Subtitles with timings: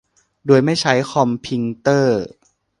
[0.45, 2.21] โดยไม่ใช้คอมพิงเตอร์